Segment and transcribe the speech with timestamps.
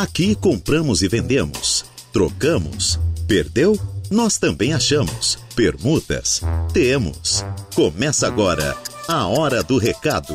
[0.00, 3.78] Aqui compramos e vendemos, trocamos, perdeu?
[4.10, 5.36] Nós também achamos.
[5.54, 6.40] Permutas?
[6.72, 7.44] Temos.
[7.74, 8.74] Começa agora
[9.06, 10.32] a Hora do Recado.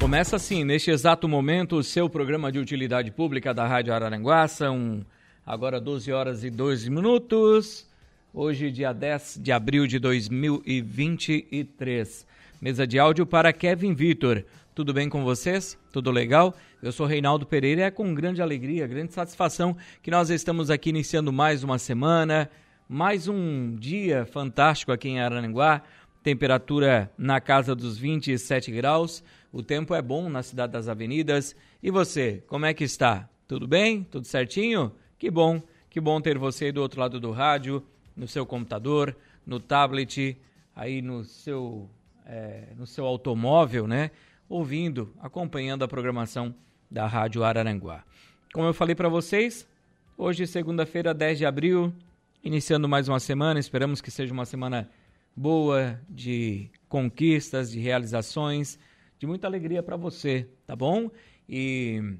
[0.00, 4.48] Começa assim, neste exato momento, o seu programa de utilidade pública da Rádio Araranguá.
[4.48, 5.04] São
[5.44, 7.84] agora 12 horas e 2 minutos.
[8.32, 12.26] Hoje, dia 10 de abril de 2023.
[12.62, 14.42] Mesa de áudio para Kevin Vitor.
[14.74, 15.76] Tudo bem com vocês?
[15.92, 16.56] Tudo legal?
[16.86, 20.90] Eu sou Reinaldo Pereira e é com grande alegria, grande satisfação que nós estamos aqui
[20.90, 22.48] iniciando mais uma semana,
[22.88, 25.82] mais um dia fantástico aqui em Araranguá.
[26.22, 29.24] Temperatura na casa dos 27 graus.
[29.52, 31.56] O tempo é bom na cidade das avenidas.
[31.82, 33.28] E você, como é que está?
[33.48, 34.04] Tudo bem?
[34.04, 34.92] Tudo certinho?
[35.18, 37.84] Que bom, que bom ter você do outro lado do rádio,
[38.14, 40.38] no seu computador, no tablet,
[40.72, 41.90] aí no seu,
[42.24, 44.12] é, no seu automóvel, né?
[44.48, 46.54] ouvindo, acompanhando a programação
[46.90, 48.04] da Rádio Araranguá.
[48.52, 49.68] Como eu falei para vocês,
[50.16, 51.92] hoje, segunda-feira, 10 de abril,
[52.42, 54.88] iniciando mais uma semana, esperamos que seja uma semana
[55.36, 58.78] boa, de conquistas, de realizações,
[59.18, 61.10] de muita alegria para você, tá bom?
[61.48, 62.16] E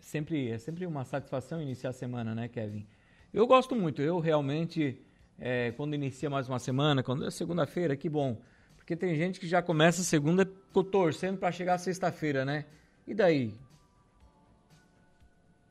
[0.00, 2.86] sempre é sempre uma satisfação iniciar a semana, né, Kevin?
[3.32, 5.02] Eu gosto muito, eu realmente,
[5.38, 8.40] é, quando inicia mais uma semana, quando é segunda-feira, que bom
[8.88, 12.64] porque tem gente que já começa segunda torcendo para chegar sexta-feira, né?
[13.06, 13.54] E daí?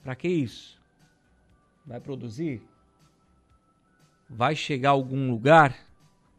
[0.04, 0.80] Para que isso?
[1.84, 2.62] Vai produzir?
[4.30, 5.76] Vai chegar a algum lugar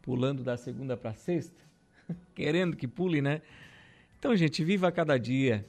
[0.01, 1.61] pulando da segunda para sexta?
[2.33, 3.41] Querendo que pule, né?
[4.17, 5.67] Então, gente, viva cada dia.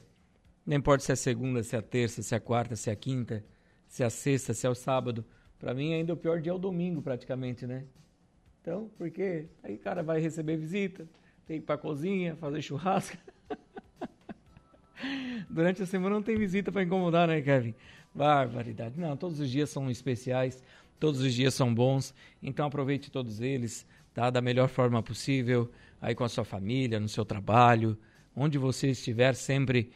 [0.65, 3.43] Não importa se é segunda, se é terça, se é quarta, se é quinta,
[3.85, 5.25] se é sexta, se é o sábado.
[5.59, 7.83] Para mim, ainda o pior dia é o domingo, praticamente, né?
[8.61, 11.07] Então, porque aí o cara vai receber visita,
[11.47, 13.17] tem que ir para cozinha, fazer churrasco.
[15.49, 17.73] Durante a semana não tem visita para incomodar, né, Kevin?
[18.13, 18.99] Barbaridade.
[18.99, 20.63] Não, todos os dias são especiais,
[20.99, 24.29] todos os dias são bons, então aproveite todos eles, tá?
[24.29, 27.97] Da melhor forma possível, aí com a sua família, no seu trabalho,
[28.35, 29.91] onde você estiver, sempre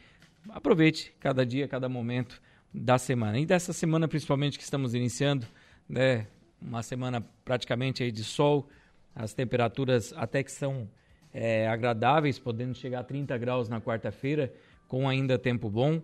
[0.48, 2.42] aproveite cada dia, cada momento
[2.74, 3.38] da semana.
[3.38, 5.46] E dessa semana, principalmente, que estamos iniciando,
[5.88, 6.26] né?
[6.60, 8.68] Uma semana praticamente aí de sol,
[9.14, 10.88] as temperaturas até que são
[11.32, 14.52] é, agradáveis, podendo chegar a 30 graus na quarta-feira,
[14.88, 16.00] com ainda tempo bom.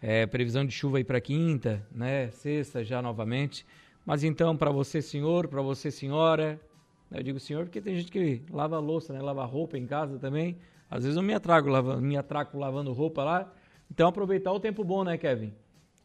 [0.00, 2.30] É, previsão de chuva aí para quinta, né?
[2.30, 3.66] Sexta já novamente.
[4.04, 6.60] Mas então, para você, senhor, para você, senhora,
[7.10, 9.20] eu digo senhor porque tem gente que lava louça, né?
[9.20, 10.56] Lava roupa em casa também.
[10.90, 13.52] Às vezes eu me atraco, lava, me atraco lavando roupa lá.
[13.90, 15.52] Então, aproveitar o tempo bom, né, Kevin?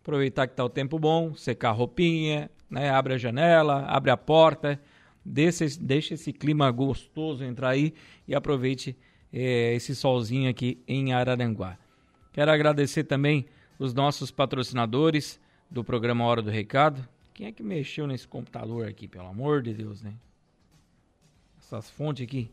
[0.01, 2.89] Aproveitar que tá o tempo bom, secar roupinha, né?
[2.89, 4.81] Abre a janela, abre a porta,
[5.23, 7.93] deixa, deixa esse clima gostoso entrar aí
[8.27, 8.97] e aproveite
[9.31, 11.77] é, esse solzinho aqui em Araranguá.
[12.31, 13.45] Quero agradecer também
[13.77, 15.39] os nossos patrocinadores
[15.69, 17.07] do programa Hora do Recado.
[17.33, 20.13] Quem é que mexeu nesse computador aqui, pelo amor de Deus, né?
[21.59, 22.49] Essas fontes aqui.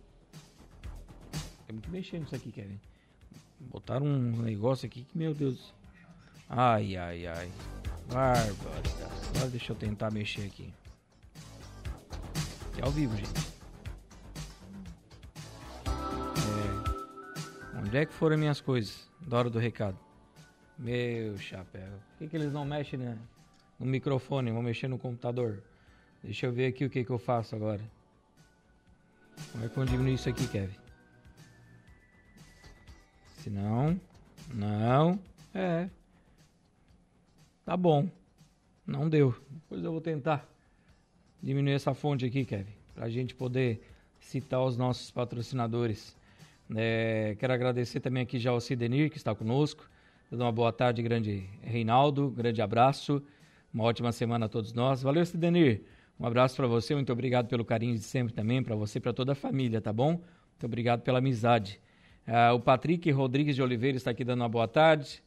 [1.67, 2.81] Temos que mexer nisso aqui, Kevin.
[3.61, 5.75] Botaram um negócio aqui que, meu Deus.
[6.49, 7.51] Ai, ai, ai.
[8.13, 9.19] Barbaridade.
[9.35, 10.73] Agora deixa eu tentar mexer aqui.
[12.79, 13.41] É ao vivo, gente.
[17.75, 17.79] É...
[17.79, 19.99] Onde é que foram minhas coisas da hora do recado?
[20.79, 21.91] Meu chapéu.
[22.11, 23.19] Por que, que eles não mexem né?
[23.79, 24.53] no microfone?
[24.53, 25.63] Vão mexer no computador.
[26.23, 27.83] Deixa eu ver aqui o que, que eu faço agora.
[29.53, 30.77] Como é que eu diminuir isso aqui, Kevin?
[33.39, 34.01] Se não,
[34.53, 35.19] não,
[35.55, 35.89] é.
[37.69, 38.09] Tá bom.
[38.87, 39.35] Não deu.
[39.51, 40.49] Depois eu vou tentar
[41.43, 43.83] diminuir essa fonte aqui, Kevin, para a gente poder
[44.19, 46.17] citar os nossos patrocinadores.
[46.75, 49.87] É, quero agradecer também aqui já ao Cidenir, que está conosco.
[50.31, 52.31] Dando uma boa tarde, grande Reinaldo.
[52.31, 53.23] Grande abraço.
[53.71, 55.03] Uma ótima semana a todos nós.
[55.03, 55.83] Valeu, Cidenir.
[56.19, 56.95] Um abraço para você.
[56.95, 59.93] Muito obrigado pelo carinho de sempre também, para você e para toda a família, tá
[59.93, 60.13] bom?
[60.13, 61.79] Muito obrigado pela amizade.
[62.27, 65.23] Uh, o Patrick Rodrigues de Oliveira está aqui dando uma boa tarde.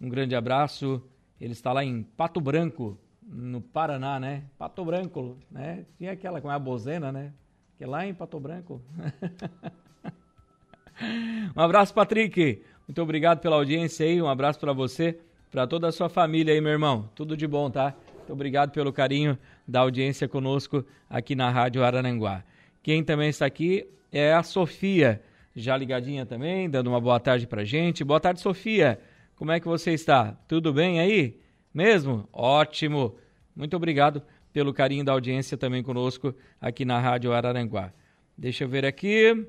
[0.00, 1.00] Um grande abraço.
[1.44, 4.44] Ele está lá em Pato Branco, no Paraná, né?
[4.56, 5.84] Pato Branco, né?
[5.98, 7.34] Tinha aquela com a bozena, né?
[7.76, 8.80] Que é lá em Pato Branco.
[11.54, 12.62] um abraço, Patrick.
[12.88, 14.22] Muito obrigado pela audiência aí.
[14.22, 15.20] Um abraço para você,
[15.50, 17.10] para toda a sua família aí, meu irmão.
[17.14, 17.94] Tudo de bom, tá?
[18.16, 19.38] Muito obrigado pelo carinho
[19.68, 22.42] da audiência conosco aqui na Rádio Arananguá.
[22.82, 25.20] Quem também está aqui é a Sofia,
[25.54, 28.02] já ligadinha também, dando uma boa tarde pra gente.
[28.02, 28.98] Boa tarde, Sofia.
[29.44, 30.32] Como é que você está?
[30.48, 31.38] Tudo bem aí?
[31.74, 32.26] Mesmo?
[32.32, 33.14] Ótimo.
[33.54, 34.22] Muito obrigado
[34.54, 37.92] pelo carinho da audiência também conosco aqui na Rádio Araranguá.
[38.38, 39.46] Deixa eu ver aqui.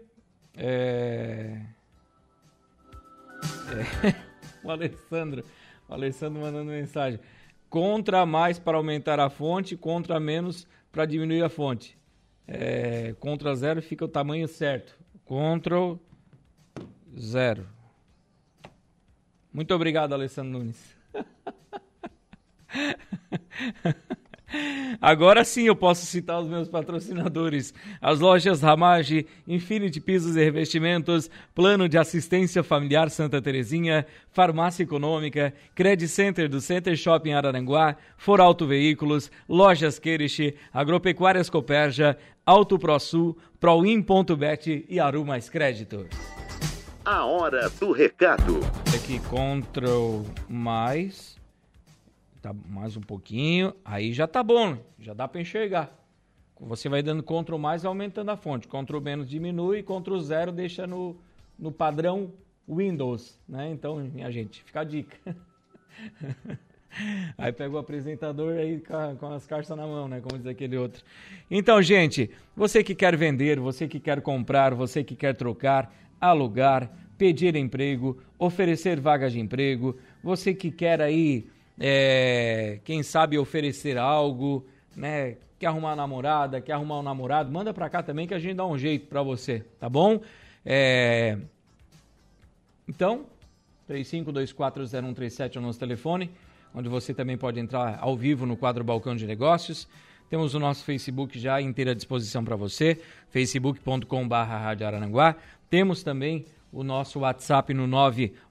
[0.53, 1.61] É...
[3.71, 4.15] É...
[4.67, 5.45] o Alessandro.
[5.87, 7.17] O Alessandro mandando mensagem.
[7.69, 11.97] Contra mais para aumentar a fonte, contra menos para diminuir a fonte.
[12.45, 14.93] É, contra zero fica o tamanho certo.
[15.23, 15.93] Ctrl
[17.17, 17.74] zero.
[19.55, 20.93] Muito obrigado, Alessandro Nunes.
[25.01, 27.73] Agora sim eu posso citar os meus patrocinadores.
[28.01, 35.53] As lojas Ramage, Infinity Pisos e Revestimentos, Plano de Assistência Familiar Santa Terezinha, Farmácia Econômica,
[35.73, 44.85] Credit Center do Center Shopping Araranguá, Foralto Veículos, Lojas Queriche, Agropecuárias Coperja, Auto ProSul, Proin.bet
[44.89, 46.09] e Aru Mais Crédito.
[47.05, 48.61] A hora do recado.
[48.95, 51.37] Aqui Ctrl mais
[52.41, 55.95] tá mais um pouquinho, aí já tá bom, já dá para enxergar.
[56.59, 61.15] Você vai dando Ctrl mais aumentando a fonte, Ctrl menos diminui, Ctrl zero deixa no,
[61.59, 62.33] no padrão
[62.67, 63.69] Windows, né?
[63.69, 65.15] Então, minha gente, fica a dica.
[67.37, 70.21] Aí pega o apresentador aí com, com as cartas na mão, né?
[70.21, 71.03] Como diz aquele outro.
[71.51, 75.93] Então, gente, você que quer vender, você que quer comprar, você que quer trocar,
[76.29, 81.47] alugar, pedir emprego, oferecer vagas de emprego, você que quer aí
[81.79, 85.37] é, quem sabe oferecer algo, né?
[85.59, 88.55] Quer arrumar uma namorada, quer arrumar um namorado, manda pra cá também que a gente
[88.55, 90.19] dá um jeito pra você, tá bom?
[90.65, 91.37] É...
[92.87, 93.25] Então,
[93.89, 96.29] 35240137 é o nosso telefone,
[96.73, 99.87] onde você também pode entrar ao vivo no quadro Balcão de Negócios.
[100.35, 102.99] Temos o nosso Facebook já inteira à disposição para você,
[103.29, 104.05] facebook.com.br
[105.69, 106.43] Temos também
[106.73, 107.87] o nosso WhatsApp no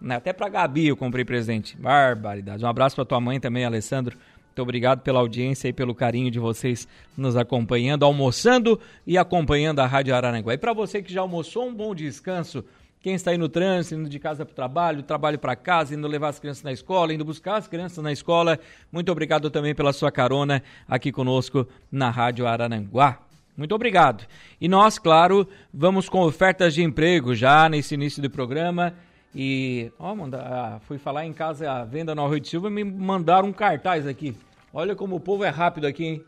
[0.00, 1.76] Né, até para Gabi eu comprei presente.
[1.76, 2.64] Barbaridade.
[2.64, 4.16] Um abraço para tua mãe também, Alessandro.
[4.46, 9.86] Muito obrigado pela audiência e pelo carinho de vocês nos acompanhando, almoçando e acompanhando a
[9.86, 10.54] Rádio Araranguá.
[10.54, 12.64] E para você que já almoçou, um bom descanso.
[13.02, 16.06] Quem está aí no trânsito, indo de casa para o trabalho, trabalho para casa, indo
[16.06, 18.60] levar as crianças na escola, indo buscar as crianças na escola,
[18.92, 23.18] muito obrigado também pela sua carona aqui conosco na Rádio Araranguá.
[23.56, 24.26] Muito obrigado.
[24.60, 28.92] E nós, claro, vamos com ofertas de emprego já nesse início do programa.
[29.34, 32.84] E, ó, manda, ah, fui falar em casa a venda no Arroio de Silva me
[32.84, 34.36] mandaram um cartaz aqui.
[34.74, 36.24] Olha como o povo é rápido aqui, hein?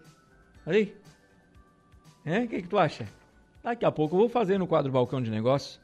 [0.67, 0.97] Aí.
[2.25, 3.07] É, o que, que tu acha?
[3.62, 5.82] Daqui a pouco eu vou fazer no quadro Balcão de Negócios.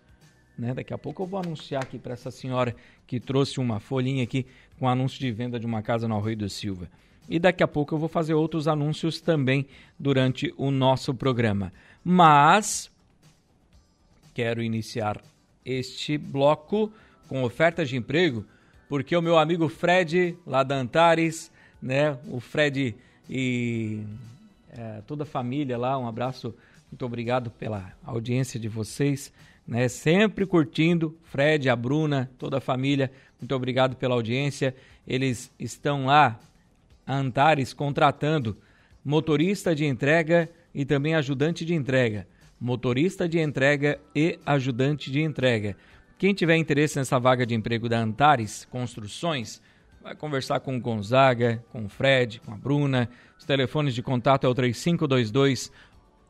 [0.58, 0.74] Né?
[0.74, 2.74] Daqui a pouco eu vou anunciar aqui para essa senhora
[3.06, 4.44] que trouxe uma folhinha aqui
[4.78, 6.88] com anúncio de venda de uma casa no Arroio do Silva.
[7.28, 9.66] E daqui a pouco eu vou fazer outros anúncios também
[9.98, 11.72] durante o nosso programa.
[12.02, 12.90] Mas
[14.34, 15.20] quero iniciar
[15.64, 16.90] este bloco
[17.28, 18.44] com ofertas de emprego,
[18.88, 22.18] porque o meu amigo Fred, lá da Antares, né?
[22.28, 22.96] O Fred
[23.28, 24.02] e
[24.70, 26.54] é, toda a família lá, um abraço,
[26.90, 29.30] muito obrigado pela audiência de vocês
[29.68, 29.86] né?
[29.86, 34.74] Sempre curtindo, Fred, a Bruna, toda a família, muito obrigado pela audiência.
[35.06, 36.40] Eles estão lá,
[37.06, 38.56] Antares, contratando
[39.04, 42.26] motorista de entrega e também ajudante de entrega.
[42.58, 45.76] Motorista de entrega e ajudante de entrega.
[46.18, 49.62] Quem tiver interesse nessa vaga de emprego da Antares Construções,
[50.02, 53.08] vai conversar com o Gonzaga, com o Fred, com a Bruna.
[53.38, 55.70] Os telefones de contato é o 3522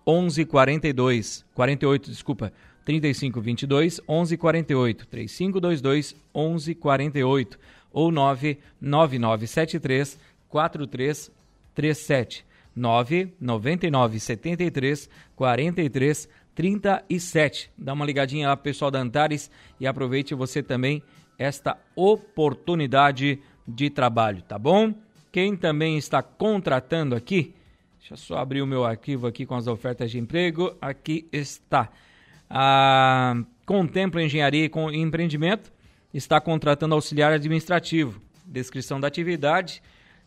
[0.06, 2.52] 1142 48, desculpa,
[2.88, 7.58] 3522 1148, 3522 1148
[7.92, 10.18] ou 99973
[10.48, 17.70] 4337 999 73 43 37.
[17.76, 21.02] Dá uma ligadinha lá pessoal da Antares e aproveite você também
[21.38, 24.94] esta oportunidade de trabalho, tá bom?
[25.30, 27.54] Quem também está contratando aqui,
[27.98, 30.74] deixa eu só abrir o meu arquivo aqui com as ofertas de emprego.
[30.80, 31.92] Aqui está.
[32.50, 33.36] A
[33.66, 35.72] Contempla Engenharia e Empreendimento
[36.12, 38.20] está contratando auxiliar administrativo.
[38.46, 39.82] Descrição da atividade,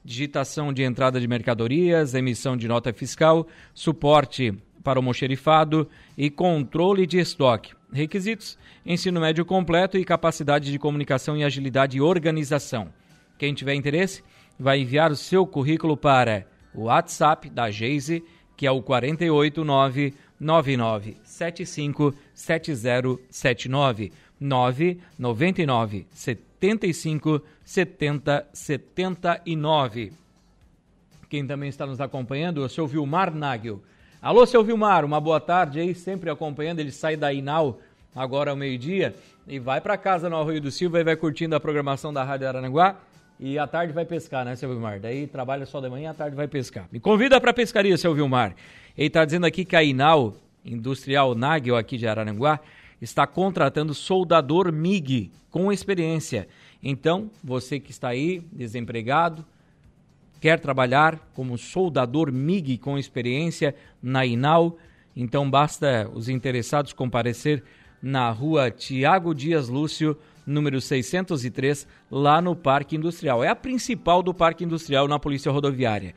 [0.06, 5.88] digitação de entrada de mercadorias, emissão de nota fiscal, suporte para o mocherifado
[6.18, 7.74] e controle de estoque.
[7.92, 12.90] Requisitos: ensino médio completo e capacidade de comunicação e agilidade e organização.
[13.38, 14.24] Quem tiver interesse,
[14.60, 18.24] vai enviar o seu currículo para o WhatsApp da Geise,
[18.56, 30.12] que é o 489 9975 7079 999 75 70 79.
[31.30, 33.82] Quem também está nos acompanhando é o seu Vilmar Nagel.
[34.20, 36.80] Alô, seu Vilmar, uma boa tarde aí, sempre acompanhando.
[36.80, 37.80] Ele sai da Inal
[38.16, 39.16] agora ao meio-dia
[39.48, 42.48] e vai para casa no Arroio do Silva e vai curtindo a programação da Rádio
[42.48, 42.98] Arananguá.
[43.44, 45.00] E à tarde vai pescar, né, seu Vilmar?
[45.00, 46.88] Daí trabalha só de manhã, à tarde vai pescar.
[46.92, 48.56] Me convida para pescaria, seu Vilmar.
[48.96, 52.60] Ele está dizendo aqui que a Inal, Industrial Nagel aqui de Araranguá,
[53.02, 56.48] está contratando soldador MIG com experiência.
[56.84, 59.44] Então, você que está aí desempregado,
[60.40, 64.78] quer trabalhar como soldador MIG com experiência na Inal,
[65.16, 67.64] então basta os interessados comparecer
[68.04, 70.16] na rua Tiago Dias Lúcio,
[70.51, 73.43] número 603, lá no Parque Industrial.
[73.43, 76.13] É a principal do Parque Industrial na Polícia Rodoviária.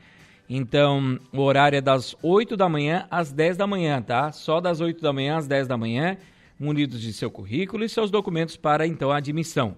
[0.48, 4.30] Então, o horário é das 8 da manhã às 10 da manhã, tá?
[4.32, 6.18] Só das 8 da manhã às 10 da manhã
[6.58, 9.76] munidos de seu currículo e seus documentos para então a admissão.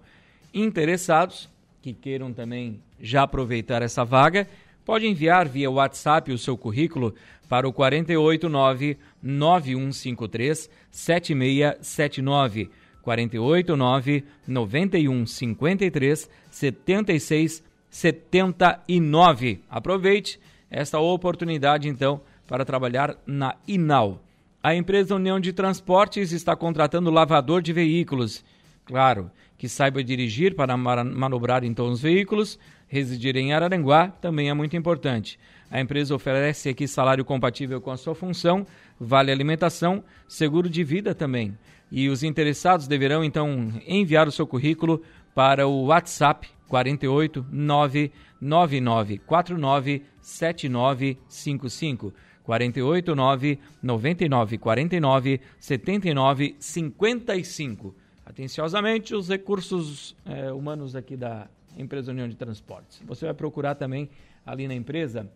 [0.53, 1.49] Interessados
[1.81, 4.49] que queiram também já aproveitar essa vaga,
[4.85, 7.15] pode enviar via WhatsApp o seu currículo
[7.49, 12.71] para o 489 9153 7679
[13.07, 19.61] 489 9153 76 79.
[19.71, 24.21] Aproveite esta oportunidade então para trabalhar na Inal.
[24.61, 28.45] A empresa União de Transportes está contratando lavador de veículos.
[28.85, 32.59] Claro, que saiba dirigir para manobrar então os veículos,
[32.89, 35.39] residir em Araranguá também é muito importante.
[35.71, 38.67] A empresa oferece aqui salário compatível com a sua função,
[38.99, 41.57] vale alimentação, seguro de vida também.
[41.91, 45.03] E os interessados deverão então enviar o seu currículo
[45.35, 52.13] para o WhatsApp 48 999 49 7955.
[52.43, 57.95] 489 99 49 79 55.
[58.25, 63.03] Atenciosamente, os recursos é, humanos aqui da empresa União de Transportes.
[63.07, 64.09] Você vai procurar também
[64.45, 65.29] ali na empresa,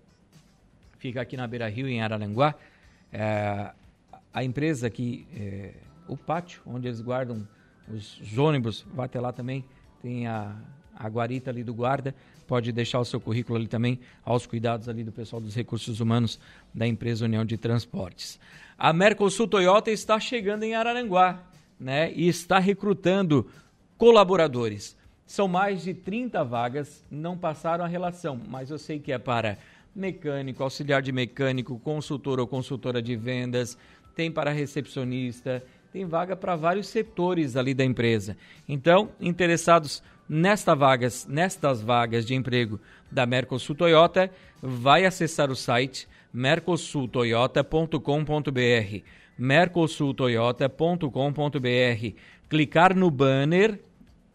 [0.99, 2.55] fica aqui na Beira Rio, em Araranguá,
[3.13, 3.73] é,
[4.33, 5.73] a empresa aqui, é,
[6.11, 7.47] o pátio, onde eles guardam
[7.89, 9.65] os, os ônibus, vai até lá também,
[10.03, 10.57] tem a,
[10.95, 12.15] a guarita ali do guarda,
[12.47, 16.41] pode deixar o seu currículo ali também aos cuidados ali do pessoal dos recursos humanos
[16.75, 18.41] da empresa União de Transportes.
[18.77, 21.45] A Mercosul Toyota está chegando em Araranguá,
[21.79, 22.13] né?
[22.13, 23.49] E está recrutando
[23.97, 24.97] colaboradores.
[25.25, 29.59] São mais de 30 vagas, não passaram a relação, mas eu sei que é para
[29.95, 33.79] mecânico, auxiliar de mecânico, consultor ou consultora de vendas,
[34.15, 38.37] tem para recepcionista, tem vaga para vários setores ali da empresa.
[38.69, 42.81] Então, interessados nesta vagas, nestas vagas de emprego
[43.11, 44.31] da Mercosul Toyota,
[44.63, 49.05] vai acessar o site mercosultoyota.com.br
[49.37, 52.17] mercosultoyota.com.br
[52.49, 53.81] clicar no banner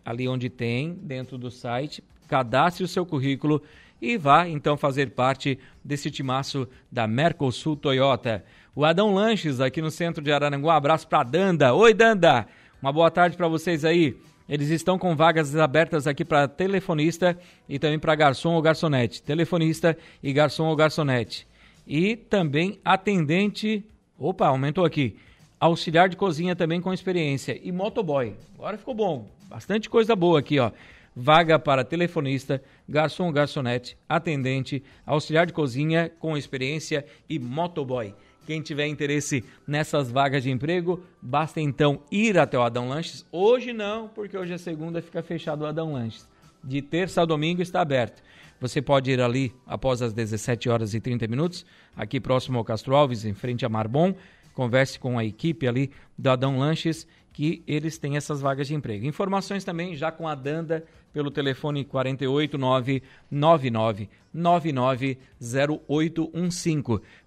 [0.03, 3.63] ali onde tem dentro do site, cadastre o seu currículo
[4.01, 8.43] e vá então fazer parte desse timaço da Mercosul Toyota.
[8.77, 11.73] O Adão Lanches aqui no centro de Araranguá, um abraço para Danda.
[11.73, 12.45] Oi Danda,
[12.81, 14.17] uma boa tarde para vocês aí.
[14.49, 17.39] Eles estão com vagas abertas aqui para telefonista
[17.69, 19.23] e também para garçom ou garçonete.
[19.23, 21.47] Telefonista e garçom ou garçonete.
[21.87, 23.81] E também atendente.
[24.19, 25.15] Opa, aumentou aqui.
[25.57, 27.57] Auxiliar de cozinha também com experiência.
[27.63, 28.35] E motoboy.
[28.55, 29.25] Agora ficou bom.
[29.47, 30.69] Bastante coisa boa aqui, ó.
[31.15, 38.13] Vaga para telefonista, garçom ou garçonete, atendente, auxiliar de cozinha com experiência e motoboy.
[38.45, 43.25] Quem tiver interesse nessas vagas de emprego, basta então ir até o Adão Lanches.
[43.31, 46.27] Hoje não, porque hoje é segunda, fica fechado o Adão Lanches.
[46.63, 48.21] De terça a domingo está aberto.
[48.59, 52.95] Você pode ir ali após as 17 horas e 30 minutos, aqui próximo ao Castro
[52.95, 54.15] Alves, em frente a Marbon,
[54.53, 59.05] converse com a equipe ali do Adão Lanches, que eles têm essas vagas de emprego.
[59.05, 65.17] Informações também já com a Danda pelo telefone 489 99 0815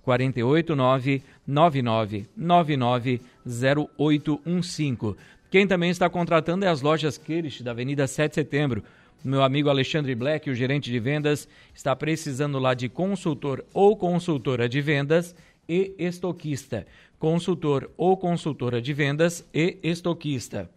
[0.03, 5.17] 489 99 0815.
[5.51, 8.83] Quem também está contratando é as lojas Kirish da Avenida 7 de Setembro.
[9.23, 14.71] Meu amigo Alexandre Black, o gerente de vendas, está precisando lá de consultor ou consultora
[14.71, 15.37] de vendas
[15.69, 16.87] e estoquista
[17.19, 20.71] consultor ou consultora de vendas e estoquista.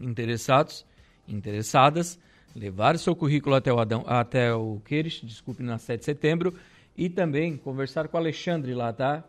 [0.00, 0.86] Interessados,
[1.26, 2.18] interessadas,
[2.54, 6.54] levar seu currículo até o, Adão, até o Queires, desculpe, na 7 de setembro,
[6.96, 9.22] e também conversar com o Alexandre lá, tá?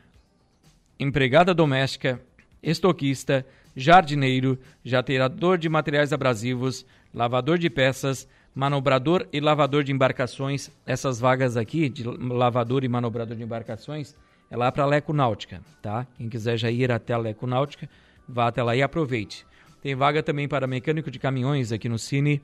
[0.99, 2.21] empregada doméstica,
[2.63, 3.45] estoquista,
[3.77, 10.71] jardineiro, jateador de materiais abrasivos, lavador de peças, manobrador e lavador de embarcações.
[10.87, 14.15] Essas vagas aqui, de lavador e manobrador de embarcações,
[14.51, 16.07] é lá para a Leco Náutica, tá?
[16.17, 17.89] Quem quiser já ir até a Leco Náutica,
[18.29, 19.45] vá até lá e aproveite.
[19.83, 22.41] Tem vaga também para mecânico de caminhões aqui no Cine,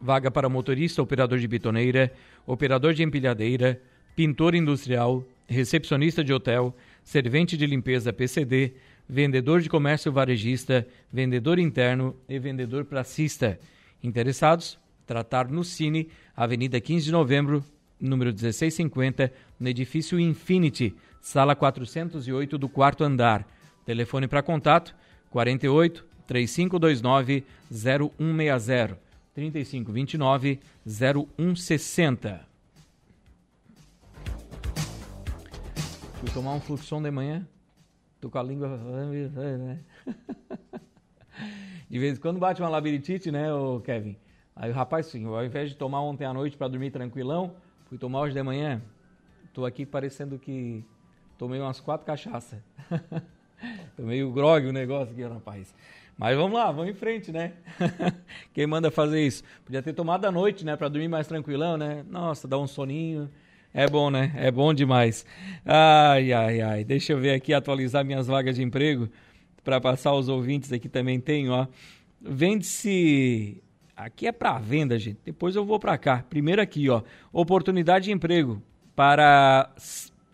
[0.00, 2.12] vaga para motorista, operador de bitoneira,
[2.46, 3.80] operador de empilhadeira,
[4.16, 6.72] pintor industrial, recepcionista de hotel,
[7.04, 8.72] servente de limpeza PCD,
[9.06, 13.60] vendedor de comércio varejista, vendedor interno e vendedor pracista.
[14.02, 14.78] Interessados?
[15.06, 17.62] Tratar no Cine, Avenida 15 de Novembro,
[18.00, 23.46] número 1650, no edifício Infinity, sala 408 do quarto andar.
[23.84, 24.94] Telefone para contato
[25.30, 28.98] 48 3529 0160
[29.32, 32.55] 3529 0160.
[36.26, 37.46] Fui tomar um fluxão de manhã,
[38.20, 38.80] tô com a língua.
[41.88, 44.16] De vez em quando bate uma labirintite, né, o Kevin?
[44.56, 47.96] Aí o rapaz, sim, ao invés de tomar ontem à noite para dormir tranquilão, fui
[47.96, 48.82] tomar hoje de manhã.
[49.54, 50.84] Tô aqui parecendo que
[51.38, 52.60] tomei umas quatro cachaças.
[53.96, 55.72] tomei o grog o negócio aqui, rapaz.
[56.18, 57.52] Mas vamos lá, vamos em frente, né?
[58.52, 59.44] Quem manda fazer isso?
[59.64, 62.04] Podia ter tomado à noite, né, para dormir mais tranquilão, né?
[62.10, 63.30] Nossa, dá um soninho.
[63.78, 64.32] É bom, né?
[64.36, 65.26] É bom demais.
[65.62, 66.82] Ai, ai, ai.
[66.82, 69.06] Deixa eu ver aqui, atualizar minhas vagas de emprego
[69.62, 71.66] para passar os ouvintes aqui também tem, ó.
[72.18, 73.62] Vende-se
[73.94, 75.18] aqui é para venda, gente.
[75.26, 76.24] Depois eu vou para cá.
[76.26, 78.62] Primeiro aqui, ó, oportunidade de emprego
[78.94, 79.70] para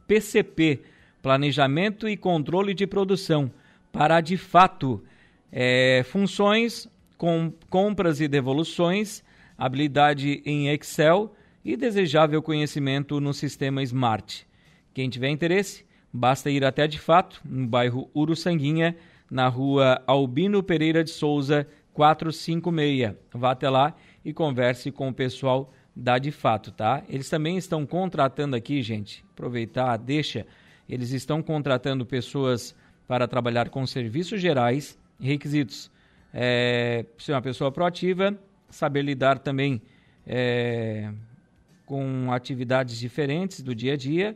[0.07, 0.81] PCP,
[1.20, 3.50] Planejamento e Controle de Produção,
[3.90, 5.02] para de fato
[5.50, 9.24] é, funções com compras e devoluções,
[9.59, 14.46] habilidade em Excel e desejável conhecimento no sistema Smart.
[14.92, 18.96] Quem tiver interesse, basta ir até de fato, no bairro Uruçanguinha,
[19.31, 23.14] na rua Albino Pereira de Souza, 456.
[23.33, 23.94] Vá até lá
[24.25, 27.03] e converse com o pessoal da de fato, tá?
[27.09, 30.46] Eles também estão contratando aqui, gente, aproveitar, deixa,
[30.88, 32.75] eles estão contratando pessoas
[33.07, 35.90] para trabalhar com serviços gerais, requisitos.
[36.35, 38.35] É, ser uma pessoa proativa,
[38.70, 39.83] saber lidar também
[40.27, 41.12] é,
[41.92, 44.35] com atividades diferentes do dia a dia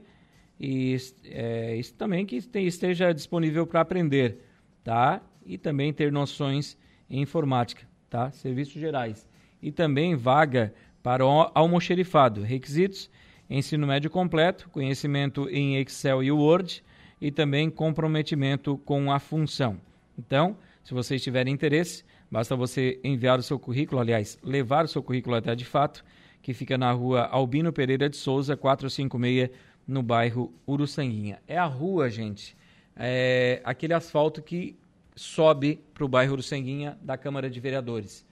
[0.60, 4.42] e é, isso também que esteja disponível para aprender,
[4.84, 5.22] tá?
[5.42, 6.76] E também ter noções
[7.08, 8.30] em informática, tá?
[8.30, 9.26] Serviços gerais.
[9.62, 12.42] E também vaga para o almoxerifado.
[12.42, 13.10] Requisitos:
[13.48, 16.84] ensino médio completo, conhecimento em Excel e Word
[17.18, 19.80] e também comprometimento com a função.
[20.18, 25.02] Então, se vocês tiverem interesse, basta você enviar o seu currículo, aliás, levar o seu
[25.02, 26.04] currículo até de fato
[26.46, 29.50] que fica na rua Albino Pereira de Souza, 456,
[29.84, 31.42] no bairro Uruçanguinha.
[31.44, 32.56] É a rua, gente,
[32.94, 34.78] é aquele asfalto que
[35.16, 38.24] sobe para o bairro Uruçanguinha da Câmara de Vereadores.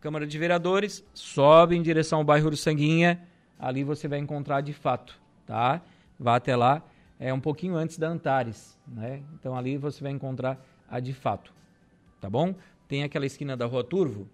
[0.00, 3.20] Câmara de Vereadores, sobe em direção ao bairro Uruçanguinha,
[3.58, 5.82] ali você vai encontrar de fato, tá?
[6.16, 6.80] Vá até lá,
[7.18, 9.20] é um pouquinho antes da Antares, né?
[9.34, 11.52] Então ali você vai encontrar a de fato,
[12.20, 12.54] tá bom?
[12.86, 14.28] Tem aquela esquina da Rua Turvo,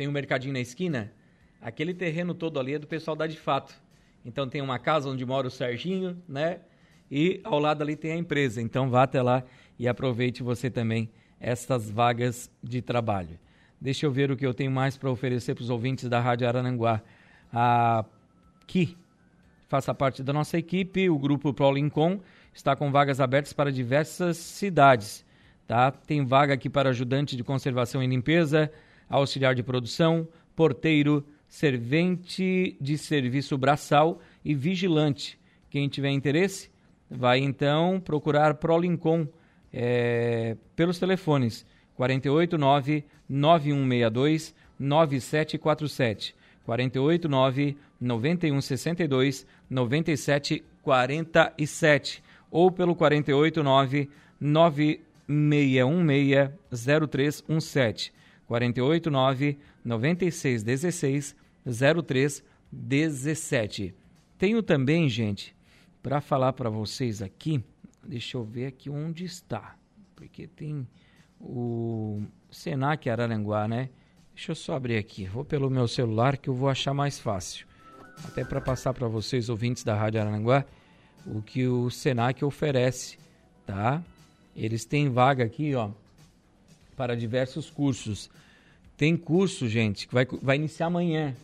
[0.00, 1.12] tem um mercadinho na esquina,
[1.60, 3.74] aquele terreno todo ali é do pessoal da De Fato.
[4.24, 6.60] Então tem uma casa onde mora o Serginho, né?
[7.10, 8.62] E ao lado ali tem a empresa.
[8.62, 9.44] Então vá até lá
[9.78, 13.38] e aproveite você também estas vagas de trabalho.
[13.78, 16.48] Deixa eu ver o que eu tenho mais para oferecer para os ouvintes da Rádio
[16.48, 17.02] Arananguá.
[17.52, 18.96] Aqui,
[19.68, 21.74] faça parte da nossa equipe, o grupo Pro
[22.54, 25.26] está com vagas abertas para diversas cidades.
[25.68, 25.90] Tá?
[25.90, 28.72] Tem vaga aqui para ajudante de conservação e limpeza,
[29.10, 35.38] auxiliar de produção, porteiro, servente de serviço braçal e vigilante.
[35.68, 36.70] Quem tiver interesse,
[37.10, 39.26] vai então procurar Prolincom
[39.72, 41.64] é, pelos telefones
[41.96, 54.08] 489 9162 9747 489 9162 9747 ou pelo 489
[54.40, 55.00] 9616
[56.70, 58.19] 0317
[58.50, 63.94] 489 9616 0317.
[64.36, 65.54] Tenho também, gente,
[66.02, 67.62] para falar para vocês aqui,
[68.04, 69.76] deixa eu ver aqui onde está,
[70.16, 70.84] porque tem
[71.40, 73.88] o Senac Araranguá, né?
[74.34, 77.68] Deixa eu só abrir aqui, vou pelo meu celular que eu vou achar mais fácil.
[78.24, 80.64] Até para passar para vocês, ouvintes da Rádio Araranguá,
[81.24, 83.16] o que o Senac oferece,
[83.64, 84.02] tá?
[84.56, 85.92] Eles têm vaga aqui, ó,
[87.00, 88.28] para diversos cursos.
[88.94, 91.34] Tem curso, gente, que vai, vai iniciar amanhã.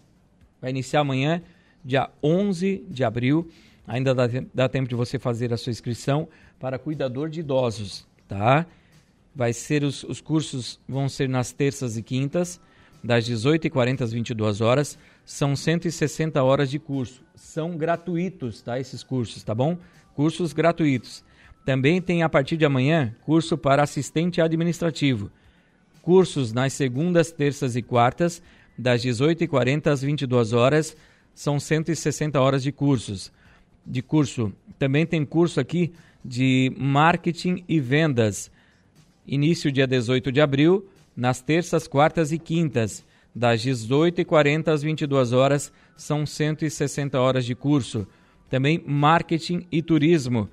[0.61, 1.41] Vai iniciar amanhã,
[1.83, 3.51] dia 11 de abril.
[3.87, 6.29] Ainda dá, dá tempo de você fazer a sua inscrição
[6.61, 8.67] para cuidador de idosos, tá?
[9.35, 12.61] Vai ser os, os cursos vão ser nas terças e quintas,
[13.03, 14.99] das 18h40 às 22 horas.
[15.25, 17.23] São 160 horas de curso.
[17.35, 18.79] São gratuitos, tá?
[18.79, 19.79] Esses cursos, tá bom?
[20.15, 21.25] Cursos gratuitos.
[21.65, 25.31] Também tem a partir de amanhã curso para assistente administrativo
[26.07, 28.41] cursos nas segundas, terças e quartas,
[28.79, 30.97] das 18h40 às 22 horas.
[31.35, 33.33] São 160 horas de cursos.
[33.85, 34.53] De curso.
[34.79, 35.93] Também tem curso aqui
[36.25, 38.53] de marketing e vendas.
[39.27, 45.73] Início dia 18 de abril, nas terças, quartas e quintas, das 18h40 às 22 horas,
[45.97, 48.07] são 160 horas de curso.
[48.49, 50.49] Também marketing e turismo.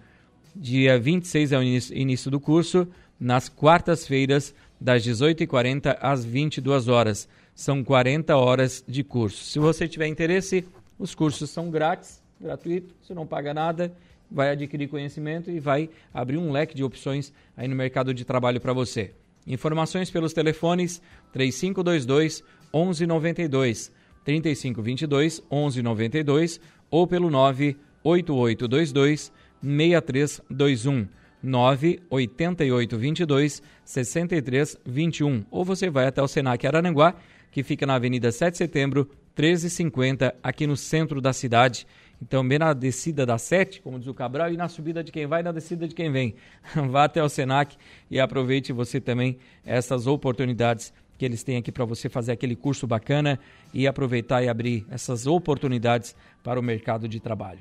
[0.56, 2.88] Dia 26 é o início do curso,
[3.20, 4.54] nas quartas-feiras,
[4.84, 7.30] das 18h40 às 22 horas.
[7.56, 9.46] São 40 horas de curso.
[9.46, 10.66] Se você tiver interesse,
[11.00, 13.94] os cursos são grátis, gratuito, você não paga nada,
[14.30, 18.60] vai adquirir conhecimento e vai abrir um leque de opções aí no mercado de trabalho
[18.60, 19.14] para você.
[19.48, 22.44] Informações pelos telefones 3522
[22.74, 23.90] 1192,
[24.26, 26.60] 3522 1192
[26.92, 31.08] ou pelo 98822 6321.
[31.44, 37.16] 98822 6321 ou você vai até o Senac Araranguá,
[37.52, 41.86] que fica na Avenida 7 de Setembro, 1350, aqui no centro da cidade.
[42.22, 45.26] Então, bem na descida da 7, como diz o Cabral, e na subida de quem
[45.26, 46.36] vai, na descida de quem vem.
[46.90, 47.76] Vá até o Senac
[48.10, 52.88] e aproveite você também essas oportunidades que eles têm aqui para você fazer aquele curso
[52.88, 53.40] bacana
[53.74, 57.60] e aproveitar e abrir essas oportunidades para o mercado de trabalho.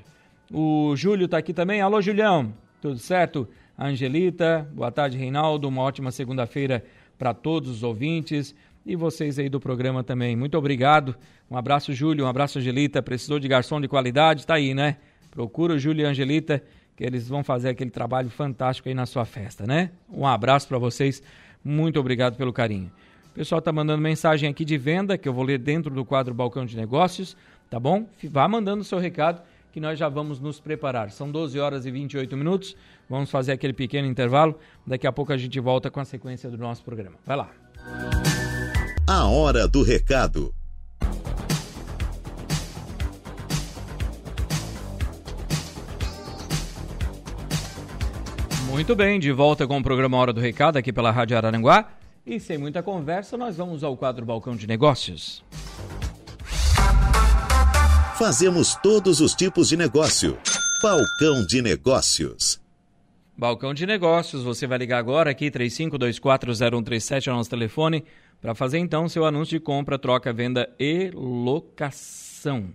[0.51, 1.81] O Júlio está aqui também.
[1.81, 3.47] Alô, Julião, tudo certo?
[3.77, 5.67] Angelita, boa tarde, Reinaldo.
[5.67, 6.85] Uma ótima segunda-feira
[7.17, 8.53] para todos os ouvintes
[8.85, 10.35] e vocês aí do programa também.
[10.35, 11.15] Muito obrigado.
[11.49, 12.25] Um abraço, Júlio.
[12.25, 13.01] Um abraço, Angelita.
[13.01, 14.45] Precisou de garçom de qualidade?
[14.45, 14.97] Tá aí, né?
[15.31, 16.61] Procura o Júlio e a Angelita,
[16.95, 19.89] que eles vão fazer aquele trabalho fantástico aí na sua festa, né?
[20.07, 21.23] Um abraço para vocês.
[21.63, 22.91] Muito obrigado pelo carinho.
[23.31, 26.31] O pessoal tá mandando mensagem aqui de venda, que eu vou ler dentro do quadro
[26.31, 27.35] Balcão de Negócios,
[27.71, 28.07] tá bom?
[28.29, 29.41] Vá mandando o seu recado
[29.73, 31.09] que nós já vamos nos preparar.
[31.09, 32.77] São 12 horas e 28 minutos.
[33.09, 34.57] Vamos fazer aquele pequeno intervalo.
[34.85, 37.17] Daqui a pouco a gente volta com a sequência do nosso programa.
[37.25, 37.49] Vai lá.
[39.07, 40.53] A hora do recado.
[48.73, 51.91] Muito bem, de volta com o programa Hora do Recado aqui pela Rádio Araranguá.
[52.25, 55.43] E sem muita conversa, nós vamos ao quadro Balcão de Negócios.
[58.17, 60.37] Fazemos todos os tipos de negócio.
[60.81, 62.52] Balcão de Negócios.
[63.35, 68.03] Balcão de Negócios, você vai ligar agora aqui, 35240137 é o nosso telefone,
[68.39, 72.69] para fazer então seu anúncio de compra, troca, venda e locação.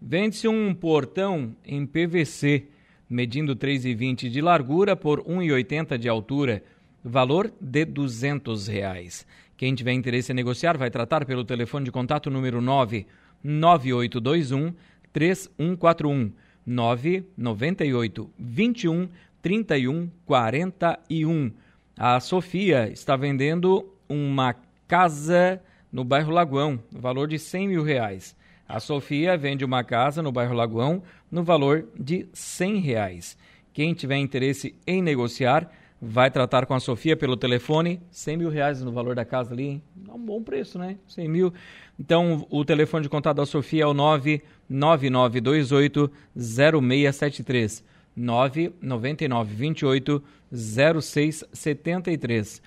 [0.00, 2.66] Vende-se um portão em PVC,
[3.08, 6.62] medindo 3,20 de largura por 1,80 de altura,
[7.02, 9.26] valor de 200 reais.
[9.56, 13.06] Quem tiver interesse em negociar vai tratar pelo telefone de contato número 9
[13.42, 14.74] 9821
[15.10, 16.32] 3141
[16.66, 19.08] 998 21
[19.42, 21.52] 31 41.
[21.96, 24.54] A Sofia está vendendo uma
[24.88, 25.60] casa
[25.92, 28.36] no bairro Lagoão, valor de 100 mil reais.
[28.68, 33.36] A Sofia vende uma casa no bairro Lagoão no valor de R$ reais.
[33.72, 38.82] Quem tiver interesse em negociar, vai tratar com a Sofia pelo telefone, 100 mil reais
[38.82, 39.82] no valor da casa ali, hein?
[40.08, 40.96] Um bom preço, né?
[41.06, 41.52] 100 mil.
[41.98, 47.84] Então, o telefone de contato da Sofia é o 99928 0673.
[48.16, 52.62] 99928 0673.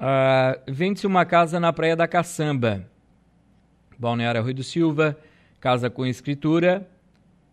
[0.00, 2.84] Uh, Vende-se uma casa na Praia da Caçamba.
[3.98, 5.16] Balneário Rui do Silva,
[5.60, 6.88] casa com escritura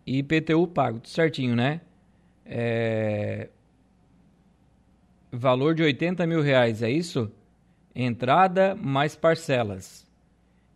[0.06, 1.82] e IPTU pago, tudo certinho, né?
[2.46, 3.50] É...
[5.30, 7.30] Valor de 80 mil reais, é isso?
[7.94, 10.08] Entrada mais parcelas.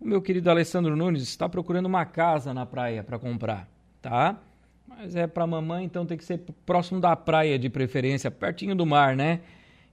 [0.00, 3.66] O meu querido Alessandro Nunes está procurando uma casa na praia para comprar,
[4.00, 4.38] tá?
[4.86, 8.84] Mas é para mamãe, então tem que ser próximo da praia de preferência, pertinho do
[8.84, 9.40] mar, né?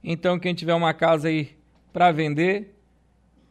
[0.02, 1.56] Então quem tiver uma casa aí
[1.92, 2.76] para vender,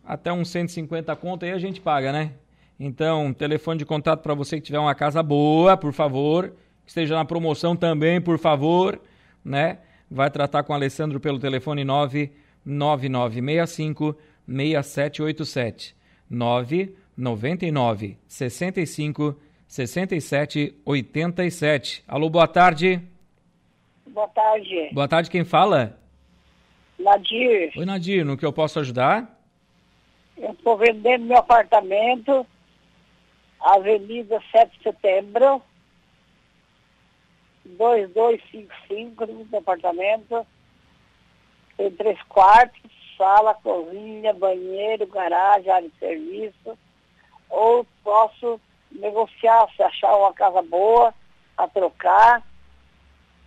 [0.04, 2.34] até uns 150 conto aí a gente paga, né?
[2.80, 6.54] Então, telefone de contato para você que tiver uma casa boa, por favor,
[6.90, 9.00] esteja na promoção também, por favor,
[9.46, 9.78] né?
[10.10, 15.96] Vai tratar com o Alessandro pelo telefone 99965 6787.
[16.30, 22.04] 999 65 67 87.
[22.08, 23.00] Alô, boa tarde.
[24.08, 24.90] Boa tarde.
[24.92, 25.96] Boa tarde, quem fala?
[26.98, 27.72] Nadir.
[27.78, 29.40] Oi, Nadir, no que eu posso ajudar?
[30.36, 32.44] Eu estou vendendo meu apartamento,
[33.62, 35.62] Avenida 7 de Setembro,
[37.78, 40.46] 2255, no apartamento.
[41.78, 46.78] Tem três quartos, sala, cozinha, banheiro, garagem, área de serviço.
[47.50, 48.60] Ou posso
[48.92, 51.14] negociar, se achar uma casa boa,
[51.58, 52.44] a trocar.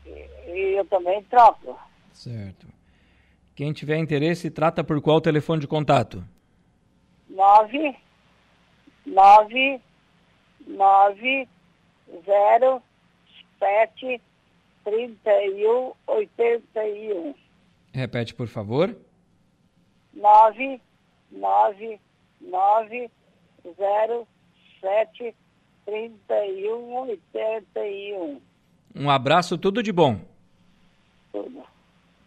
[0.06, 1.78] E eu também troco.
[2.12, 2.66] Certo.
[3.54, 6.24] Quem tiver interesse, trata por qual telefone de contato?
[7.28, 7.96] 9
[9.06, 9.80] 9
[10.66, 11.48] 9
[12.24, 12.82] 0
[13.62, 14.20] 7
[14.84, 17.34] 31 81.
[17.92, 18.96] Repete, por favor.
[20.12, 20.80] 9
[21.30, 22.00] 9
[22.40, 23.10] 9
[23.78, 24.28] 0
[24.80, 25.34] 7
[25.86, 28.40] 31 81.
[28.96, 30.20] Um abraço, tudo de bom.
[31.32, 31.62] Tudo.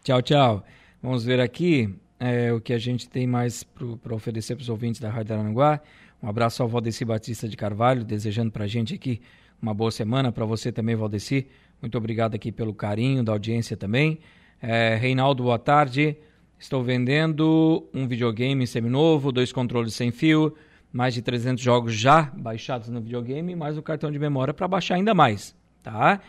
[0.02, 0.64] Tchau, tchau.
[1.02, 5.00] Vamos ver aqui é, o que a gente tem mais para oferecer para os ouvintes
[5.00, 5.80] da Rádio Aranguá.
[6.22, 9.20] Um abraço ao Valdeci Batista de Carvalho, desejando para a gente aqui
[9.60, 10.30] uma boa semana.
[10.32, 11.46] Para você também, Valdeci.
[11.80, 14.18] Muito obrigado aqui pelo carinho da audiência também.
[14.60, 16.16] É, Reinaldo, boa tarde.
[16.58, 20.56] Estou vendendo um videogame seminovo, dois controles sem fio,
[20.90, 24.94] mais de 300 jogos já baixados no videogame, mais o cartão de memória para baixar
[24.94, 26.20] ainda mais, tá?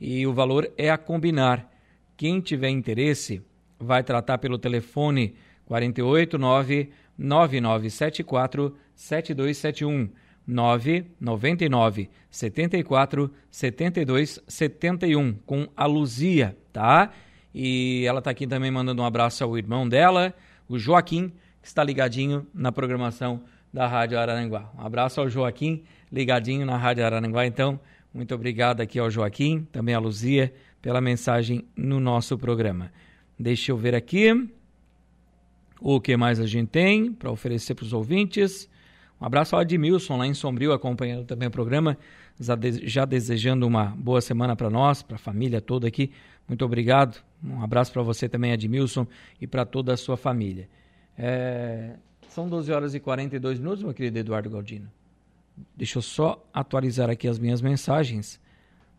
[0.00, 1.70] E o valor é a combinar.
[2.16, 3.42] Quem tiver interesse,
[3.78, 5.34] vai tratar pelo telefone
[5.66, 10.08] 489 9974 7271
[10.46, 17.10] 999 74 72 71 com a Luzia, tá?
[17.54, 20.34] E ela tá aqui também mandando um abraço ao irmão dela,
[20.68, 21.32] o Joaquim,
[21.62, 24.70] que está ligadinho na programação da Rádio Araranguá.
[24.78, 25.82] Um abraço ao Joaquim,
[26.12, 27.46] ligadinho na Rádio Araranguá.
[27.46, 27.80] Então,
[28.12, 32.92] muito obrigado aqui ao Joaquim, também à Luzia, pela mensagem no nosso programa.
[33.38, 34.48] Deixa eu ver aqui
[35.80, 38.68] o que mais a gente tem para oferecer para os ouvintes.
[39.20, 41.96] Um abraço ao Admilson, lá em Sombrio, acompanhando também o programa,
[42.38, 46.12] já desejando uma boa semana para nós, para a família toda aqui.
[46.46, 47.22] Muito obrigado.
[47.42, 49.06] Um abraço para você também, Admilson,
[49.40, 50.68] e para toda a sua família.
[51.16, 51.94] É...
[52.28, 54.90] São 12 horas e 42 minutos, meu querido Eduardo Galdino.
[55.74, 58.38] Deixa eu só atualizar aqui as minhas mensagens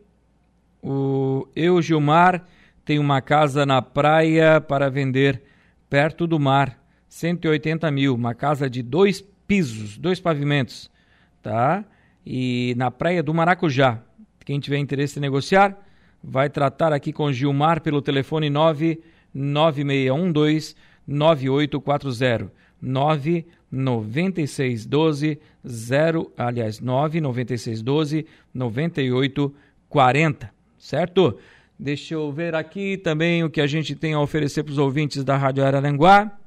[0.83, 2.45] O eu Gilmar
[2.85, 5.41] tem uma casa na praia para vender
[5.89, 10.91] perto do mar, 180 mil, uma casa de dois pisos, dois pavimentos,
[11.41, 11.85] tá?
[12.25, 14.01] E na praia do Maracujá.
[14.45, 15.77] Quem tiver interesse em negociar,
[16.23, 31.39] vai tratar aqui com Gilmar pelo telefone 99612 9840 99612 0, aliás, 99612 9840, certo?
[31.79, 35.23] Deixa eu ver aqui também o que a gente tem a oferecer para os ouvintes
[35.25, 36.39] da Rádio Araranguá.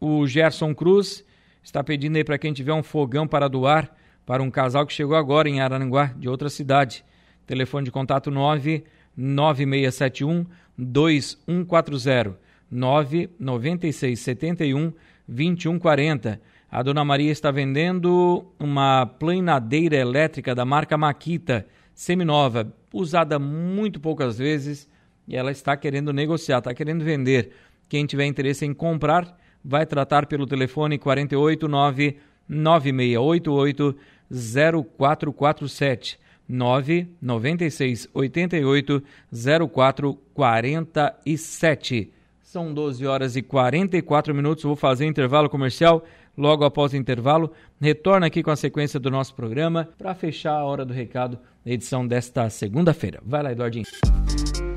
[0.00, 1.24] O Gerson Cruz
[1.62, 3.94] está pedindo aí para quem tiver um fogão para doar
[4.30, 7.04] para um casal que chegou agora em Araranguá, de outra cidade.
[7.48, 10.46] Telefone de contato 99671
[10.78, 12.38] 2140
[12.70, 14.92] 99671
[15.26, 16.40] 2140.
[16.70, 24.38] A dona Maria está vendendo uma planadeira elétrica da marca Makita, seminova, usada muito poucas
[24.38, 24.88] vezes,
[25.26, 27.50] e ela está querendo negociar, está querendo vender.
[27.88, 32.16] Quem tiver interesse em comprar, vai tratar pelo telefone 489
[32.48, 33.96] 9688
[34.30, 42.12] 0447 996 88 0447.
[42.42, 44.64] São 12 horas e 44 minutos.
[44.64, 46.04] Vou fazer intervalo comercial.
[46.36, 50.64] Logo após o intervalo, retorna aqui com a sequência do nosso programa para fechar a
[50.64, 53.20] hora do recado da edição desta segunda-feira.
[53.24, 53.86] Vai lá, Eduardinho.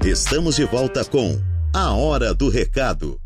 [0.04, 1.40] Estamos de volta com
[1.74, 3.20] a Hora do Recado.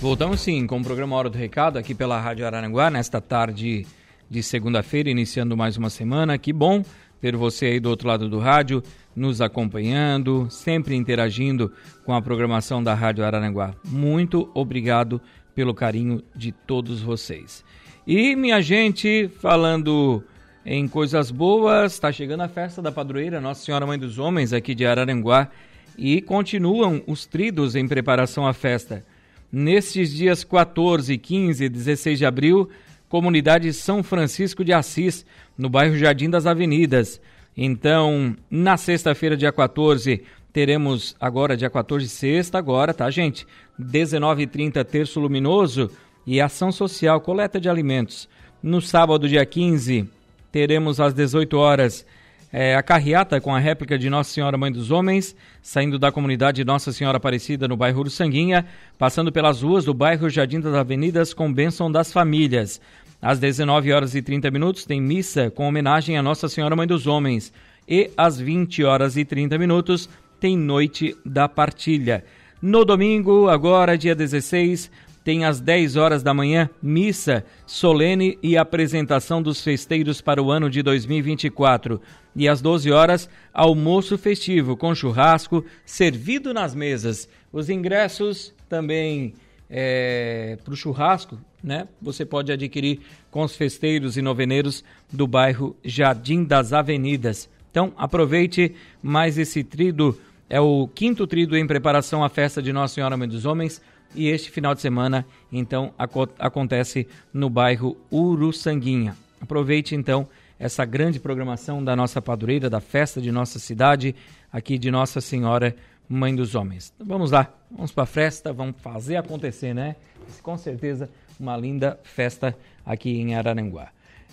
[0.00, 3.86] Voltamos sim com o programa Hora do Recado aqui pela Rádio Araranguá, nesta tarde
[4.30, 6.36] de segunda-feira, iniciando mais uma semana.
[6.36, 6.84] Que bom
[7.18, 8.82] ter você aí do outro lado do rádio,
[9.16, 11.72] nos acompanhando, sempre interagindo
[12.04, 13.74] com a programação da Rádio Araranguá.
[13.84, 15.20] Muito obrigado
[15.54, 17.64] pelo carinho de todos vocês.
[18.06, 20.22] E minha gente, falando
[20.64, 24.74] em coisas boas, está chegando a festa da padroeira Nossa Senhora Mãe dos Homens aqui
[24.74, 25.48] de Araranguá
[25.96, 29.02] e continuam os tridos em preparação à festa.
[29.50, 32.68] Nestes dias 14, 15 e 16 de abril,
[33.08, 35.24] comunidade São Francisco de Assis,
[35.56, 37.20] no bairro Jardim das Avenidas.
[37.56, 43.46] Então, na sexta-feira, dia 14, teremos agora, dia 14, sexta, agora, tá, gente?
[43.80, 45.90] 19h30, terço luminoso
[46.26, 48.28] e ação social, coleta de alimentos.
[48.62, 50.08] No sábado, dia 15,
[50.50, 52.04] teremos às 18 horas
[52.52, 56.64] é, a carreata com a réplica de Nossa Senhora Mãe dos Homens, saindo da comunidade
[56.64, 58.66] Nossa Senhora Aparecida no bairro Sanguinha,
[58.98, 62.80] passando pelas ruas do bairro Jardim das Avenidas com bênção das famílias.
[63.20, 67.06] Às 19 horas e 30 minutos tem missa com homenagem a Nossa Senhora Mãe dos
[67.06, 67.52] Homens.
[67.88, 72.24] E às 20 horas e 30 minutos tem noite da partilha.
[72.60, 74.90] No domingo, agora dia 16,
[75.26, 80.70] tem às 10 horas da manhã missa solene e apresentação dos festeiros para o ano
[80.70, 82.00] de 2024.
[82.36, 87.28] E às 12 horas, almoço festivo com churrasco servido nas mesas.
[87.52, 89.34] Os ingressos também
[89.68, 91.88] é, para o churrasco, né?
[92.00, 97.50] Você pode adquirir com os festeiros e noveneiros do bairro Jardim das Avenidas.
[97.68, 100.16] Então, aproveite mais esse trido.
[100.48, 103.82] É o quinto trido em preparação à festa de Nossa Senhora Mãe dos Homens
[104.16, 105.92] e este final de semana, então,
[106.38, 109.16] acontece no bairro Uruçanguinha.
[109.40, 110.26] Aproveite, então,
[110.58, 114.14] essa grande programação da nossa padroeira, da festa de nossa cidade,
[114.50, 115.76] aqui de Nossa Senhora
[116.08, 116.92] Mãe dos Homens.
[116.94, 119.96] Então, vamos lá, vamos para a festa, vamos fazer acontecer, né?
[120.42, 123.88] Com certeza, uma linda festa aqui em Araranguá.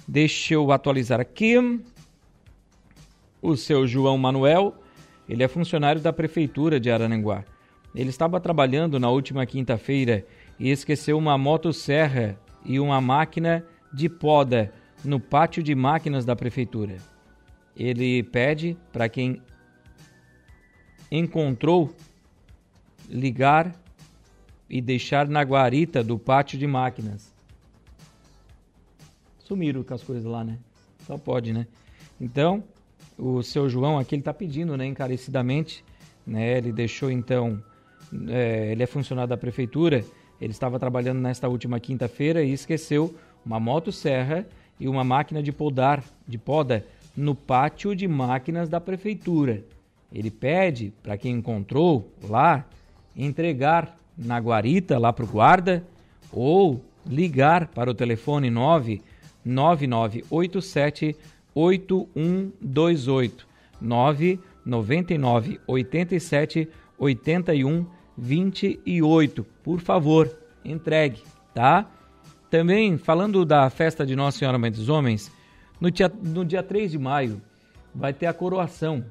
[0.08, 1.56] Deixa eu atualizar aqui.
[3.42, 4.74] O seu João Manuel,
[5.28, 7.44] ele é funcionário da Prefeitura de Araranguá.
[7.96, 10.26] Ele estava trabalhando na última quinta-feira
[10.60, 16.98] e esqueceu uma motosserra e uma máquina de poda no pátio de máquinas da prefeitura.
[17.76, 19.42] Ele pede para quem
[21.12, 21.96] encontrou
[23.08, 23.76] ligar
[24.70, 27.32] e deixar na guarita do pátio de máquinas.
[29.40, 30.58] Sumiram com as coisas lá, né?
[31.06, 31.68] Só pode, né?
[32.20, 32.64] Então,
[33.18, 35.84] o seu João aqui ele está pedindo, né, encarecidamente,
[36.26, 36.58] né?
[36.58, 37.62] Ele deixou então
[38.28, 40.06] é, ele é funcionário da prefeitura,
[40.40, 44.48] ele estava trabalhando nesta última quinta-feira e esqueceu uma motosserra
[44.80, 49.64] e uma máquina de podar, de poda, no pátio de máquinas da prefeitura.
[50.12, 52.66] Ele pede para quem encontrou lá
[53.16, 55.84] entregar na guarita lá para o guarda
[56.32, 61.18] ou ligar para o telefone 99987
[61.54, 63.46] 8128
[63.82, 67.86] 999 87 81
[68.18, 69.44] 28.
[69.64, 70.30] Por favor,
[70.64, 71.22] entregue,
[71.54, 71.90] tá?
[72.50, 75.32] Também, falando da festa de Nossa Senhora Mãe dos Homens,
[75.80, 77.42] no dia, no dia 3 de maio
[77.94, 79.04] vai ter a coroação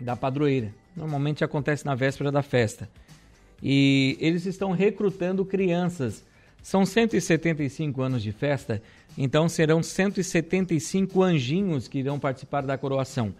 [0.00, 0.74] da padroeira.
[0.94, 2.88] Normalmente acontece na véspera da festa.
[3.62, 6.24] E eles estão recrutando crianças.
[6.62, 8.82] São 175 anos de festa,
[9.16, 13.32] então serão 175 anjinhos que irão participar da coroação.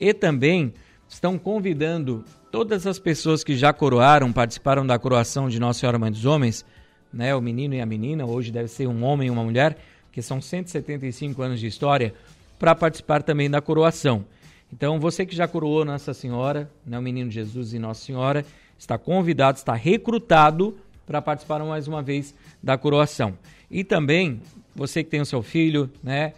[0.00, 0.74] E também
[1.08, 6.12] estão convidando todas as pessoas que já coroaram, participaram da coroação de Nossa Senhora Mãe
[6.12, 6.66] dos Homens,
[7.10, 9.78] né, o menino e a menina, hoje deve ser um homem e uma mulher,
[10.12, 12.12] que são 175 anos de história,
[12.58, 14.26] para participar também da coroação.
[14.70, 18.44] Então, você que já coroou Nossa Senhora, né, o Menino Jesus e Nossa Senhora,
[18.78, 20.76] está convidado, está recrutado
[21.06, 23.32] para participar mais uma vez da coroação.
[23.70, 24.42] E também,
[24.76, 26.34] você que tem o seu filho, né,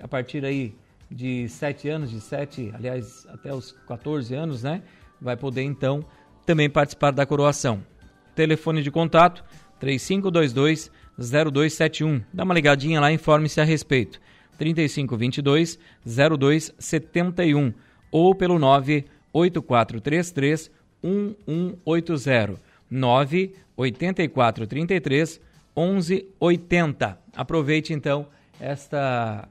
[0.00, 0.72] a partir aí
[1.10, 4.82] de 7 anos, de 7, aliás, até os 14 anos, né,
[5.20, 6.04] vai poder então
[6.46, 7.82] também participar da coroação.
[8.34, 9.44] Telefone de contato
[9.80, 12.22] 3522 0271.
[12.32, 14.18] Dá uma ligadinha lá informe-se a respeito.
[14.56, 17.74] 3522 0271
[18.10, 20.70] ou pelo 98433
[21.02, 22.58] 1180
[22.90, 25.40] 98433
[25.76, 27.18] 1180.
[27.36, 28.26] Aproveite então
[28.60, 29.46] esta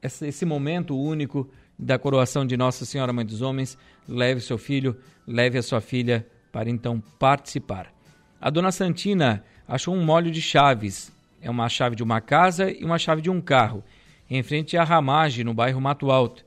[0.00, 3.76] esse momento único da coroação de Nossa Senhora Mãe dos Homens.
[4.08, 4.96] Leve seu filho,
[5.26, 7.92] leve a sua filha para então participar.
[8.40, 11.12] A dona Santina achou um molho de chaves.
[11.42, 13.84] É uma chave de uma casa e uma chave de um carro,
[14.30, 16.44] em frente à Ramage, no bairro Mato Alto.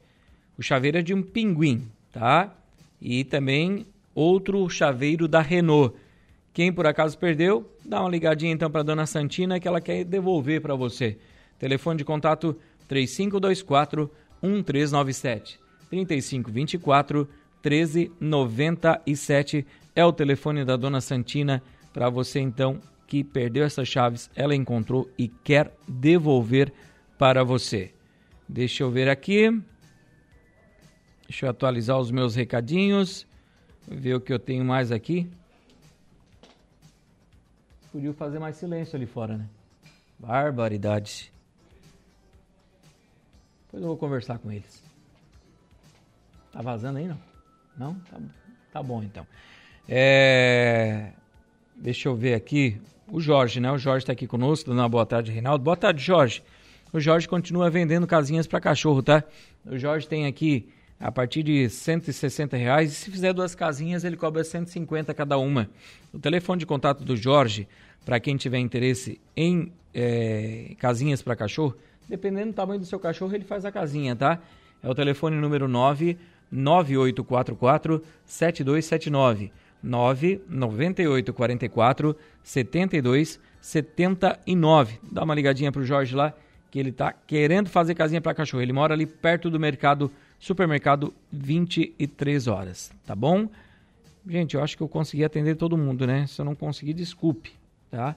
[0.57, 2.53] O chaveiro é de um pinguim, tá?
[2.99, 5.95] E também outro chaveiro da Renault.
[6.53, 10.61] Quem por acaso perdeu, dá uma ligadinha então para dona Santina que ela quer devolver
[10.61, 11.17] para você.
[11.57, 12.57] Telefone de contato
[12.87, 15.59] 3524 1397.
[15.89, 17.40] 3524 1397
[19.95, 21.61] é o telefone da dona Santina
[21.93, 26.71] para você então que perdeu essas chaves, ela encontrou e quer devolver
[27.17, 27.93] para você.
[28.47, 29.49] Deixa eu ver aqui.
[31.23, 33.27] Deixa eu atualizar os meus recadinhos.
[33.85, 35.29] Ver o que eu tenho mais aqui.
[37.91, 39.49] Podia fazer mais silêncio ali fora, né?
[40.17, 41.33] Barbaridade.
[43.65, 44.81] Depois eu vou conversar com eles.
[46.53, 47.30] Tá vazando aí, não?
[47.77, 47.95] Não?
[47.95, 48.17] Tá,
[48.73, 49.25] tá bom, então.
[49.87, 51.11] É...
[51.75, 52.79] Deixa eu ver aqui.
[53.07, 53.71] O Jorge, né?
[53.71, 55.63] O Jorge está aqui conosco, dando uma boa tarde, Reinaldo.
[55.63, 56.43] Boa tarde, Jorge.
[56.93, 59.23] O Jorge continua vendendo casinhas para cachorro, tá?
[59.65, 60.69] O Jorge tem aqui
[60.99, 62.91] a partir de 160 reais.
[62.91, 65.69] E se fizer duas casinhas, ele cobra 150 cada uma.
[66.13, 67.67] O telefone de contato do Jorge,
[68.05, 71.75] para quem tiver interesse em é, casinhas para cachorro,
[72.07, 74.39] dependendo do tamanho do seu cachorro, ele faz a casinha, tá?
[74.83, 76.17] É o telefone número 9
[76.51, 79.51] 9844 7279.
[79.81, 84.99] 99844 7279.
[85.11, 86.33] Dá uma ligadinha pro Jorge lá,
[86.69, 88.61] que ele tá querendo fazer casinha para cachorro.
[88.61, 93.47] Ele mora ali perto do mercado, supermercado 23 horas, tá bom?
[94.27, 96.27] Gente, eu acho que eu consegui atender todo mundo, né?
[96.27, 97.53] Se eu não conseguir, desculpe,
[97.89, 98.15] tá?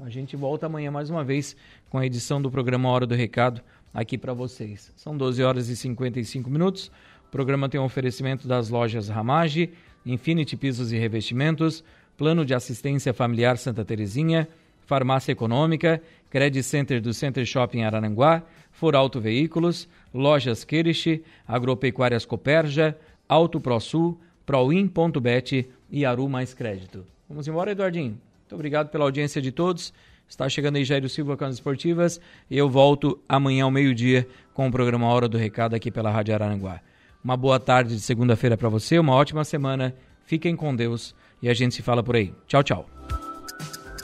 [0.00, 1.54] A gente volta amanhã mais uma vez
[1.90, 3.60] com a edição do programa Hora do Recado
[3.92, 4.90] aqui para vocês.
[4.96, 6.90] São 12 horas e 55 minutos.
[7.32, 9.70] O programa tem um oferecimento das lojas Ramage,
[10.04, 11.82] Infinity Pisos e Revestimentos,
[12.14, 14.46] Plano de Assistência Familiar Santa Terezinha,
[14.84, 22.94] Farmácia Econômica, Credit Center do Center Shopping Araranguá, Foralto Veículos, Lojas Kirish, Agropecuárias Coperja,
[23.26, 27.06] Auto ProSul, Proin.bet e Aru Mais Crédito.
[27.26, 28.20] Vamos embora, Eduardinho?
[28.40, 29.94] Muito obrigado pela audiência de todos.
[30.28, 32.20] Está chegando aí Jairo Silva com as esportivas
[32.50, 36.34] e eu volto amanhã ao meio-dia com o programa Hora do Recado aqui pela Rádio
[36.34, 36.82] Araranguá.
[37.24, 39.94] Uma boa tarde de segunda-feira para você, uma ótima semana.
[40.26, 42.32] Fiquem com Deus e a gente se fala por aí.
[42.46, 42.86] Tchau, tchau.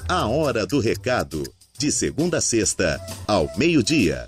[0.09, 1.43] A Hora do Recado,
[1.77, 4.27] de segunda a sexta, ao meio-dia.